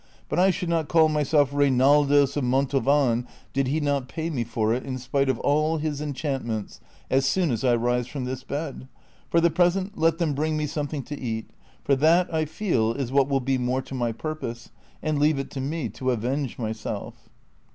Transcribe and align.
But 0.29 0.39
I 0.39 0.49
should 0.49 0.67
not 0.67 0.87
call 0.87 1.09
myself 1.09 1.53
Reinaldos 1.53 2.35
of 2.35 2.43
Montalvan 2.43 3.27
did 3.53 3.67
he 3.67 3.79
not 3.79 4.07
pay 4.07 4.31
me 4.31 4.43
for 4.43 4.73
it 4.73 4.83
in 4.83 4.97
spite 4.97 5.29
of 5.29 5.37
all 5.41 5.77
his 5.77 6.01
enchantments 6.01 6.79
as 7.11 7.23
soon 7.23 7.51
as 7.51 7.63
I 7.63 7.75
rise 7.75 8.07
from 8.07 8.25
this 8.25 8.43
bed. 8.43 8.87
For 9.29 9.39
the 9.39 9.51
present 9.51 9.99
let 9.99 10.17
them 10.17 10.33
bring 10.33 10.57
me 10.57 10.65
something 10.65 11.03
to 11.03 11.19
eat, 11.19 11.51
for 11.83 11.95
that, 11.97 12.33
I 12.33 12.45
feel, 12.45 12.93
is 12.93 13.11
what 13.11 13.29
will 13.29 13.41
be 13.41 13.59
more 13.59 13.83
to 13.83 13.93
my 13.93 14.11
purpose, 14.11 14.71
and 15.03 15.19
leave 15.19 15.37
it 15.37 15.51
to 15.51 15.61
me 15.61 15.87
to 15.89 16.09
avenge 16.09 16.57
myself." 16.57 17.29